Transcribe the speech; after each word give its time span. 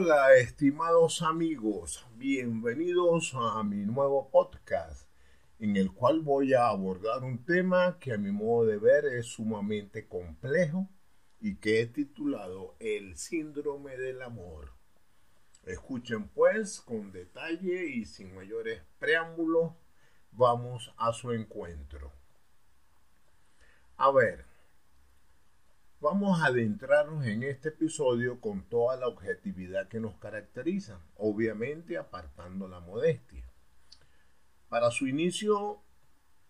Hola, 0.00 0.32
estimados 0.36 1.22
amigos, 1.22 2.06
bienvenidos 2.14 3.34
a 3.34 3.64
mi 3.64 3.84
nuevo 3.84 4.30
podcast, 4.30 5.10
en 5.58 5.76
el 5.76 5.90
cual 5.90 6.20
voy 6.20 6.54
a 6.54 6.68
abordar 6.68 7.24
un 7.24 7.44
tema 7.44 7.98
que 7.98 8.12
a 8.12 8.16
mi 8.16 8.30
modo 8.30 8.64
de 8.66 8.78
ver 8.78 9.06
es 9.06 9.26
sumamente 9.26 10.06
complejo 10.06 10.88
y 11.40 11.56
que 11.56 11.80
he 11.80 11.86
titulado 11.86 12.76
El 12.78 13.16
síndrome 13.16 13.96
del 13.96 14.22
amor. 14.22 14.72
Escuchen 15.64 16.28
pues 16.28 16.80
con 16.80 17.10
detalle 17.10 17.86
y 17.86 18.04
sin 18.04 18.36
mayores 18.36 18.80
preámbulos, 19.00 19.72
vamos 20.30 20.94
a 20.96 21.12
su 21.12 21.32
encuentro. 21.32 22.12
A 23.96 24.12
ver, 24.12 24.47
Vamos 26.00 26.40
a 26.40 26.46
adentrarnos 26.46 27.26
en 27.26 27.42
este 27.42 27.70
episodio 27.70 28.40
con 28.40 28.62
toda 28.68 28.96
la 28.96 29.08
objetividad 29.08 29.88
que 29.88 29.98
nos 29.98 30.16
caracteriza, 30.18 31.00
obviamente 31.16 31.98
apartando 31.98 32.68
la 32.68 32.78
modestia. 32.78 33.44
Para 34.68 34.92
su 34.92 35.08
inicio, 35.08 35.82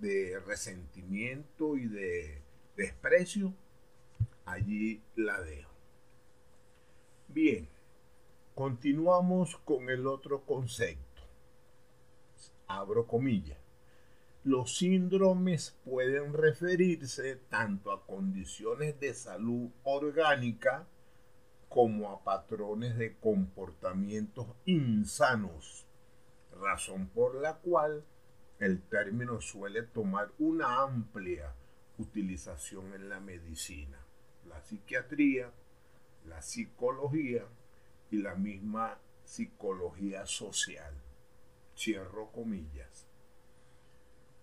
de 0.00 0.40
resentimiento 0.40 1.76
y 1.76 1.86
de 1.86 2.43
desprecio, 2.76 3.54
allí 4.44 5.02
la 5.16 5.40
dejo. 5.40 5.70
Bien, 7.28 7.68
continuamos 8.54 9.56
con 9.64 9.90
el 9.90 10.06
otro 10.06 10.42
concepto. 10.42 11.22
Abro 12.66 13.06
comillas. 13.06 13.58
Los 14.44 14.76
síndromes 14.76 15.74
pueden 15.84 16.34
referirse 16.34 17.36
tanto 17.48 17.92
a 17.92 18.04
condiciones 18.04 19.00
de 19.00 19.14
salud 19.14 19.70
orgánica 19.84 20.86
como 21.68 22.10
a 22.10 22.22
patrones 22.22 22.96
de 22.98 23.16
comportamientos 23.16 24.46
insanos, 24.66 25.86
razón 26.60 27.08
por 27.08 27.36
la 27.36 27.54
cual 27.54 28.04
el 28.58 28.82
término 28.82 29.40
suele 29.40 29.82
tomar 29.82 30.30
una 30.38 30.82
amplia 30.82 31.54
utilización 31.98 32.92
en 32.94 33.08
la 33.08 33.20
medicina, 33.20 33.98
la 34.46 34.62
psiquiatría, 34.62 35.52
la 36.26 36.42
psicología 36.42 37.44
y 38.10 38.18
la 38.18 38.34
misma 38.34 38.98
psicología 39.24 40.26
social. 40.26 40.94
Cierro 41.76 42.30
comillas. 42.30 43.06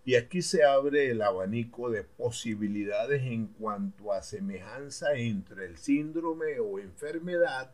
Y 0.03 0.15
aquí 0.15 0.41
se 0.41 0.63
abre 0.63 1.11
el 1.11 1.21
abanico 1.21 1.91
de 1.91 2.03
posibilidades 2.03 3.21
en 3.23 3.47
cuanto 3.47 4.11
a 4.11 4.23
semejanza 4.23 5.13
entre 5.13 5.65
el 5.65 5.77
síndrome 5.77 6.59
o 6.59 6.79
enfermedad 6.79 7.71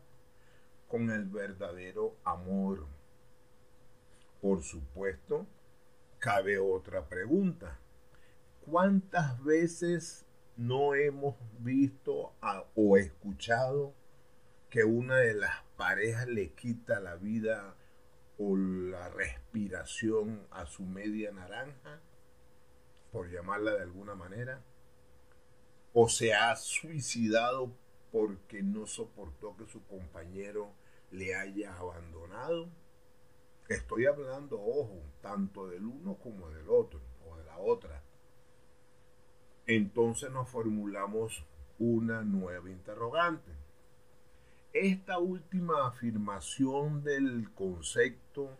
con 0.88 1.10
el 1.10 1.24
verdadero 1.24 2.16
amor. 2.24 2.86
Por 4.42 4.62
supuesto, 4.62 5.46
cabe 6.18 6.58
otra 6.58 7.08
pregunta. 7.08 7.78
¿Cuántas 8.70 9.42
veces 9.44 10.26
no 10.58 10.94
hemos 10.94 11.36
visto 11.60 12.34
o 12.74 12.98
escuchado 12.98 13.94
que 14.68 14.84
una 14.84 15.16
de 15.16 15.32
las 15.32 15.62
parejas 15.78 16.28
le 16.28 16.52
quita 16.52 17.00
la 17.00 17.16
vida 17.16 17.76
o 18.36 18.58
la 18.58 19.08
respiración 19.08 20.46
a 20.50 20.66
su 20.66 20.82
media 20.82 21.32
naranja, 21.32 22.02
por 23.10 23.30
llamarla 23.30 23.72
de 23.72 23.82
alguna 23.82 24.14
manera? 24.14 24.62
¿O 25.94 26.10
se 26.10 26.34
ha 26.34 26.54
suicidado 26.56 27.72
porque 28.12 28.62
no 28.62 28.86
soportó 28.86 29.56
que 29.56 29.66
su 29.66 29.82
compañero 29.86 30.72
le 31.10 31.34
haya 31.34 31.74
abandonado? 31.74 32.68
Estoy 33.70 34.04
hablando, 34.04 34.60
ojo, 34.60 35.00
tanto 35.22 35.68
del 35.68 35.86
uno 35.86 36.16
como 36.16 36.50
del 36.50 36.68
otro 36.68 37.00
o 37.26 37.36
de 37.38 37.44
la 37.44 37.56
otra 37.56 38.02
entonces 39.68 40.32
nos 40.32 40.48
formulamos 40.48 41.44
una 41.78 42.22
nueva 42.22 42.70
interrogante. 42.70 43.52
Esta 44.72 45.18
última 45.18 45.86
afirmación 45.86 47.04
del 47.04 47.50
concepto 47.54 48.50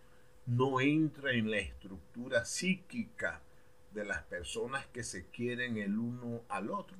no 0.46 0.80
entra 0.80 1.32
en 1.32 1.50
la 1.50 1.58
estructura 1.58 2.44
psíquica 2.44 3.40
de 3.92 4.04
las 4.04 4.22
personas 4.24 4.86
que 4.88 5.02
se 5.02 5.26
quieren 5.30 5.78
el 5.78 5.98
uno 5.98 6.42
al 6.48 6.70
otro. 6.70 6.96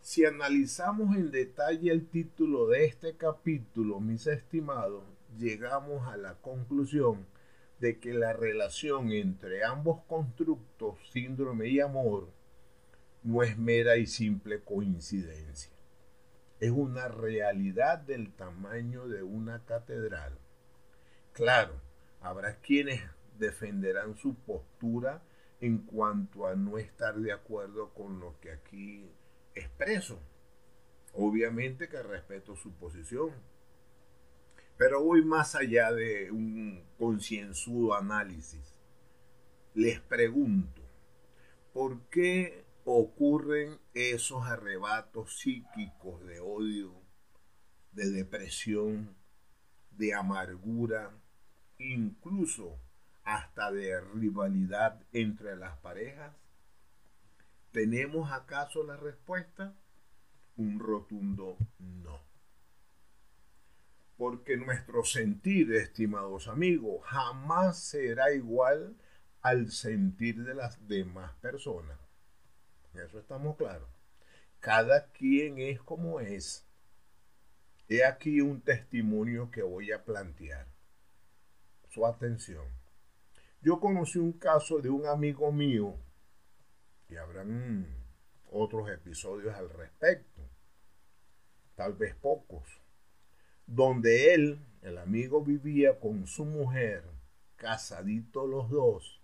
Si 0.00 0.24
analizamos 0.24 1.16
en 1.16 1.32
detalle 1.32 1.90
el 1.90 2.08
título 2.08 2.68
de 2.68 2.84
este 2.84 3.16
capítulo, 3.16 3.98
mis 3.98 4.28
estimados, 4.28 5.02
llegamos 5.38 6.06
a 6.06 6.16
la 6.16 6.34
conclusión 6.36 7.26
de 7.80 7.98
que 7.98 8.12
la 8.12 8.32
relación 8.34 9.10
entre 9.10 9.64
ambos 9.64 10.02
constructos, 10.06 10.96
síndrome 11.12 11.68
y 11.68 11.80
amor, 11.80 12.28
no 13.22 13.42
es 13.42 13.58
mera 13.58 13.96
y 13.96 14.06
simple 14.06 14.60
coincidencia. 14.60 15.72
Es 16.60 16.70
una 16.70 17.08
realidad 17.08 17.98
del 17.98 18.32
tamaño 18.32 19.08
de 19.08 19.22
una 19.22 19.64
catedral. 19.64 20.38
Claro, 21.32 21.74
habrá 22.20 22.56
quienes 22.56 23.02
defenderán 23.38 24.16
su 24.18 24.34
postura 24.34 25.22
en 25.60 25.78
cuanto 25.78 26.46
a 26.46 26.54
no 26.54 26.76
estar 26.76 27.16
de 27.16 27.32
acuerdo 27.32 27.90
con 27.94 28.20
lo 28.20 28.38
que 28.40 28.52
aquí 28.52 29.10
expreso. 29.54 30.18
Obviamente 31.14 31.88
que 31.88 32.02
respeto 32.02 32.56
su 32.56 32.72
posición, 32.72 33.30
pero 34.80 35.04
voy 35.04 35.22
más 35.22 35.56
allá 35.56 35.92
de 35.92 36.30
un 36.30 36.82
concienzudo 36.96 37.94
análisis. 37.94 38.74
Les 39.74 40.00
pregunto, 40.00 40.80
¿por 41.74 42.08
qué 42.08 42.64
ocurren 42.86 43.78
esos 43.92 44.46
arrebatos 44.46 45.38
psíquicos 45.38 46.24
de 46.24 46.40
odio, 46.40 46.94
de 47.92 48.08
depresión 48.08 49.14
de 49.90 50.14
amargura, 50.14 51.10
incluso 51.76 52.80
hasta 53.22 53.70
de 53.70 54.00
rivalidad 54.00 55.04
entre 55.12 55.56
las 55.56 55.76
parejas? 55.80 56.34
¿Tenemos 57.70 58.32
acaso 58.32 58.82
la 58.82 58.96
respuesta? 58.96 59.76
Un 60.56 60.78
rotundo 60.78 61.58
no. 61.78 62.29
Porque 64.20 64.58
nuestro 64.58 65.02
sentir, 65.02 65.72
estimados 65.72 66.46
amigos, 66.46 67.00
jamás 67.06 67.78
será 67.78 68.30
igual 68.34 68.94
al 69.40 69.70
sentir 69.70 70.44
de 70.44 70.54
las 70.54 70.86
demás 70.86 71.32
personas. 71.36 71.98
Eso 72.92 73.18
estamos 73.18 73.56
claros. 73.56 73.88
Cada 74.58 75.06
quien 75.12 75.58
es 75.58 75.80
como 75.80 76.20
es. 76.20 76.66
He 77.88 78.04
aquí 78.04 78.42
un 78.42 78.60
testimonio 78.60 79.50
que 79.50 79.62
voy 79.62 79.90
a 79.90 80.04
plantear. 80.04 80.66
Su 81.88 82.04
atención. 82.04 82.66
Yo 83.62 83.80
conocí 83.80 84.18
un 84.18 84.34
caso 84.34 84.80
de 84.80 84.90
un 84.90 85.06
amigo 85.06 85.50
mío, 85.50 85.96
y 87.08 87.16
habrán 87.16 87.86
otros 88.50 88.90
episodios 88.90 89.54
al 89.54 89.70
respecto, 89.70 90.42
tal 91.74 91.94
vez 91.94 92.14
pocos, 92.16 92.82
donde 93.70 94.34
él, 94.34 94.60
el 94.82 94.98
amigo, 94.98 95.42
vivía 95.44 96.00
con 96.00 96.26
su 96.26 96.44
mujer, 96.44 97.04
casaditos 97.54 98.48
los 98.48 98.68
dos, 98.68 99.22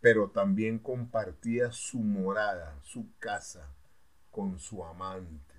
pero 0.00 0.30
también 0.30 0.78
compartía 0.78 1.70
su 1.70 1.98
morada, 1.98 2.80
su 2.82 3.14
casa, 3.18 3.74
con 4.30 4.58
su 4.58 4.82
amante. 4.82 5.54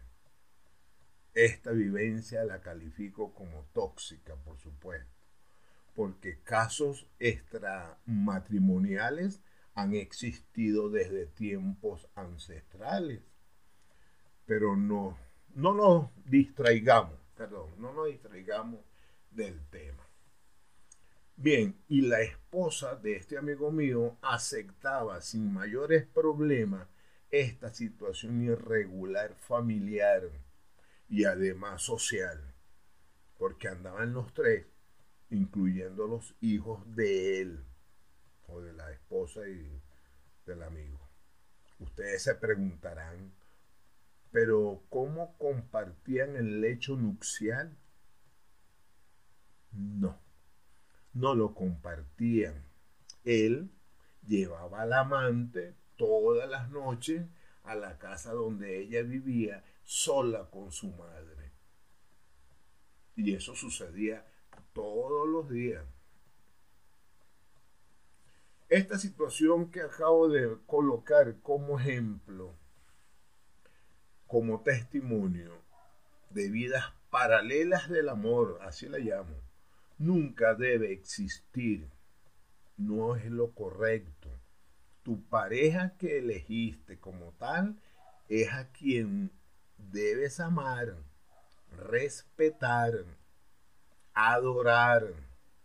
Esta 1.36 1.69
vivencia 1.72 2.44
la 2.46 2.62
califico 2.62 3.31
como 3.34 3.68
tóxica, 3.74 4.36
por 4.38 4.58
supuesto, 4.58 5.12
porque 5.96 6.40
casos 6.40 7.06
extramatrimoniales 7.19 9.40
han 9.75 9.94
existido 9.94 10.90
desde 10.90 11.28
tiempos 11.28 12.08
ancestrales. 12.16 13.22
Pero 14.48 14.75
no, 14.75 15.16
no 15.54 15.75
nos 15.75 16.10
distraigamos, 16.25 17.20
perdón, 17.41 17.71
no 17.79 17.91
nos 17.91 18.05
distraigamos 18.05 18.81
del 19.31 19.59
tema. 19.71 20.07
Bien, 21.35 21.75
y 21.88 22.01
la 22.01 22.21
esposa 22.21 22.95
de 22.95 23.15
este 23.15 23.35
amigo 23.35 23.71
mío 23.71 24.15
aceptaba 24.21 25.19
sin 25.21 25.51
mayores 25.51 26.05
problemas 26.05 26.88
esta 27.31 27.73
situación 27.73 28.43
irregular 28.43 29.33
familiar 29.33 30.29
y 31.09 31.23
además 31.23 31.81
social, 31.81 32.39
porque 33.39 33.69
andaban 33.69 34.13
los 34.13 34.31
tres, 34.35 34.67
incluyendo 35.31 36.05
los 36.05 36.35
hijos 36.41 36.83
de 36.95 37.41
él, 37.41 37.65
o 38.49 38.61
de 38.61 38.73
la 38.73 38.91
esposa 38.91 39.47
y 39.47 39.81
del 40.45 40.61
amigo. 40.61 40.99
Ustedes 41.79 42.21
se 42.21 42.35
preguntarán, 42.35 43.33
pero 44.31 44.83
¿cómo 44.89 45.38
compartían 45.38 46.36
el 46.36 46.62
lecho 46.62 46.95
nupcial? 46.95 47.78
No, 49.72 50.19
no 51.13 51.36
lo 51.36 51.54
compartían. 51.54 52.66
Él 53.24 53.72
llevaba 54.25 54.81
al 54.81 54.94
amante 54.94 55.75
todas 55.98 56.50
las 56.50 56.69
noches 56.69 57.25
a 57.63 57.75
la 57.75 57.98
casa 57.98 58.33
donde 58.33 58.80
ella 58.80 59.04
vivía 59.04 59.63
sola 59.83 60.50
con 60.50 60.72
su 60.72 60.92
madre. 60.92 61.51
Y 63.16 63.34
eso 63.34 63.56
sucedía 63.56 64.25
todos 64.74 65.27
los 65.27 65.50
días. 65.50 65.86
Esta 68.69 68.98
situación 68.98 69.69
que 69.69 69.81
acabo 69.81 70.30
de 70.30 70.57
colocar 70.66 71.42
como 71.42 71.77
ejemplo, 71.77 72.56
como 74.31 74.62
testimonio 74.62 75.51
de 76.30 76.50
vidas 76.50 76.86
paralelas 77.10 77.89
del 77.89 78.07
amor, 78.07 78.60
así 78.62 78.88
la 78.88 78.98
llamo, 78.98 79.36
nunca 79.98 80.56
debe 80.56 80.94
existir. 80.94 81.89
No 82.78 83.18
es 83.18 83.25
lo 83.25 83.51
correcto. 83.51 84.30
Tu 85.04 85.22
pareja 85.25 85.98
que 85.98 86.19
elegiste 86.19 86.98
como 86.98 87.33
tal 87.33 87.75
es 88.30 88.54
a 88.54 88.72
quien 88.72 89.31
debes 89.78 90.39
amar, 90.39 90.95
respetar, 91.89 93.04
adorar, 94.13 95.13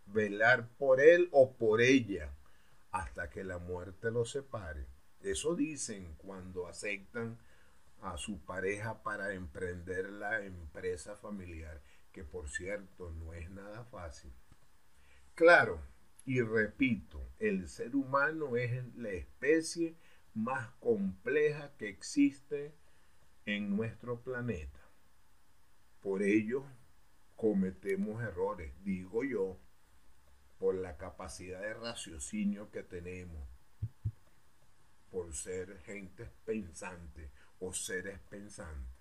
velar 0.07 0.67
por 0.77 0.99
él 0.99 1.29
o 1.31 1.53
por 1.53 1.79
ella 1.79 2.33
hasta 2.91 3.29
que 3.29 3.45
la 3.45 3.59
muerte 3.59 4.11
los 4.11 4.31
separe. 4.31 4.87
Eso 5.21 5.55
dicen 5.55 6.15
cuando 6.17 6.67
aceptan 6.67 7.37
a 8.01 8.17
su 8.17 8.39
pareja 8.39 9.01
para 9.03 9.33
emprender 9.33 10.09
la 10.09 10.43
empresa 10.43 11.15
familiar, 11.15 11.81
que 12.11 12.23
por 12.23 12.49
cierto 12.49 13.11
no 13.11 13.33
es 13.33 13.49
nada 13.49 13.83
fácil. 13.85 14.31
Claro, 15.35 15.81
y 16.25 16.41
repito, 16.41 17.21
el 17.39 17.69
ser 17.69 17.95
humano 17.95 18.57
es 18.57 18.83
la 18.95 19.09
especie 19.09 19.95
más 20.33 20.69
compleja 20.79 21.71
que 21.77 21.89
existe 21.89 22.73
en 23.45 23.75
nuestro 23.75 24.21
planeta. 24.21 24.79
Por 26.01 26.21
ello 26.21 26.65
cometemos 27.35 28.21
errores, 28.21 28.73
digo 28.83 29.23
yo, 29.23 29.57
por 30.59 30.75
la 30.75 30.97
capacidad 30.97 31.61
de 31.61 31.73
raciocinio 31.73 32.71
que 32.71 32.83
tenemos, 32.83 33.47
por 35.11 35.33
ser 35.33 35.79
gente 35.81 36.29
pensante 36.45 37.31
o 37.59 37.73
seres 37.73 38.19
pensantes. 38.29 38.97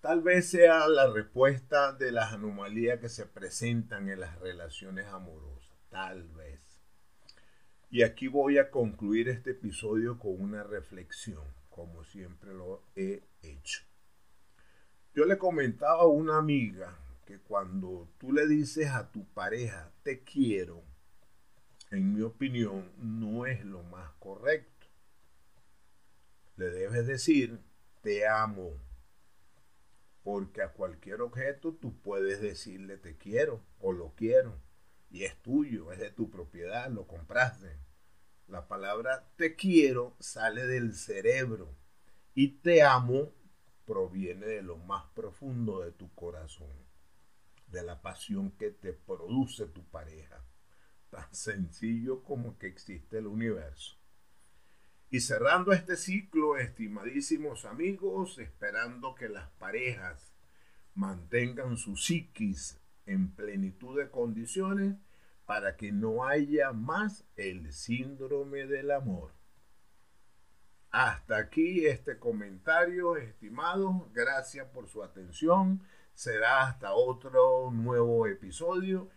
Tal 0.00 0.20
vez 0.20 0.50
sea 0.50 0.88
la 0.88 1.12
respuesta 1.12 1.92
de 1.92 2.10
las 2.10 2.32
anomalías 2.32 2.98
que 2.98 3.08
se 3.08 3.24
presentan 3.24 4.08
en 4.08 4.18
las 4.18 4.38
relaciones 4.40 5.06
amorosas, 5.06 5.76
tal 5.90 6.28
vez. 6.30 6.82
Y 7.88 8.02
aquí 8.02 8.26
voy 8.26 8.58
a 8.58 8.70
concluir 8.70 9.28
este 9.28 9.52
episodio 9.52 10.18
con 10.18 10.40
una 10.40 10.64
reflexión, 10.64 11.44
como 11.70 12.02
siempre 12.04 12.52
lo 12.52 12.82
he 12.96 13.22
hecho. 13.42 13.82
Yo 15.14 15.24
le 15.24 15.38
comentaba 15.38 16.00
a 16.00 16.06
una 16.06 16.38
amiga 16.38 16.98
que 17.26 17.38
cuando 17.38 18.08
tú 18.18 18.32
le 18.32 18.46
dices 18.46 18.88
a 18.88 19.12
tu 19.12 19.24
pareja 19.34 19.92
te 20.02 20.24
quiero, 20.24 20.82
en 21.90 22.14
mi 22.14 22.22
opinión, 22.22 22.90
no 22.96 23.46
es 23.46 23.64
lo 23.64 23.82
más 23.84 24.10
correcto. 24.18 24.71
Le 26.56 26.70
debes 26.70 27.06
decir 27.06 27.60
te 28.02 28.26
amo, 28.26 28.72
porque 30.22 30.62
a 30.62 30.72
cualquier 30.72 31.20
objeto 31.20 31.74
tú 31.74 32.00
puedes 32.00 32.40
decirle 32.40 32.96
te 32.96 33.16
quiero 33.16 33.64
o 33.80 33.92
lo 33.92 34.14
quiero, 34.16 34.60
y 35.10 35.24
es 35.24 35.40
tuyo, 35.42 35.92
es 35.92 35.98
de 35.98 36.10
tu 36.10 36.30
propiedad, 36.30 36.90
lo 36.90 37.06
compraste. 37.06 37.78
La 38.48 38.66
palabra 38.66 39.30
te 39.36 39.54
quiero 39.56 40.16
sale 40.18 40.66
del 40.66 40.94
cerebro 40.94 41.74
y 42.34 42.48
te 42.58 42.82
amo 42.82 43.32
proviene 43.84 44.46
de 44.46 44.62
lo 44.62 44.78
más 44.78 45.04
profundo 45.14 45.80
de 45.80 45.92
tu 45.92 46.12
corazón 46.14 46.82
de 47.72 47.82
la 47.82 48.02
pasión 48.02 48.52
que 48.52 48.70
te 48.70 48.92
produce 48.92 49.66
tu 49.66 49.82
pareja. 49.84 50.44
Tan 51.10 51.34
sencillo 51.34 52.22
como 52.22 52.58
que 52.58 52.66
existe 52.66 53.18
el 53.18 53.26
universo. 53.26 53.96
Y 55.12 55.20
cerrando 55.20 55.72
este 55.72 55.98
ciclo, 55.98 56.56
estimadísimos 56.56 57.66
amigos, 57.66 58.38
esperando 58.38 59.14
que 59.14 59.28
las 59.28 59.50
parejas 59.50 60.32
mantengan 60.94 61.76
su 61.76 61.98
psiquis 61.98 62.80
en 63.04 63.30
plenitud 63.30 63.98
de 63.98 64.08
condiciones 64.08 64.96
para 65.44 65.76
que 65.76 65.92
no 65.92 66.24
haya 66.24 66.72
más 66.72 67.26
el 67.36 67.74
síndrome 67.74 68.64
del 68.64 68.90
amor. 68.90 69.34
Hasta 70.90 71.36
aquí 71.36 71.84
este 71.84 72.18
comentario, 72.18 73.18
estimados. 73.18 74.10
Gracias 74.14 74.66
por 74.68 74.88
su 74.88 75.02
atención 75.02 75.82
será 76.14 76.68
hasta 76.68 76.94
otro 76.94 77.70
nuevo 77.70 78.26
episodio 78.26 79.10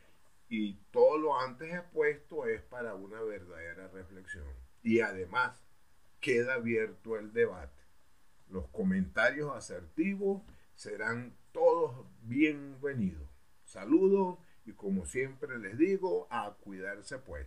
y 0.50 0.74
todo 0.92 1.18
lo 1.18 1.40
antes 1.40 1.74
expuesto 1.74 2.48
es 2.48 2.62
para 2.64 2.96
una 2.96 3.22
verdadera 3.22 3.88
reflexión. 3.88 4.46
Y 4.84 5.00
además 5.00 5.65
queda 6.26 6.56
abierto 6.56 7.18
el 7.18 7.34
debate. 7.34 7.84
Los 8.50 8.68
comentarios 8.70 9.56
asertivos 9.56 10.42
serán 10.74 11.38
todos 11.52 12.04
bienvenidos. 12.24 13.30
Saludos 13.64 14.40
y 14.66 14.72
como 14.72 15.06
siempre 15.06 15.60
les 15.60 15.78
digo, 15.78 16.28
a 16.32 16.56
cuidarse 16.62 17.20
pues. 17.20 17.46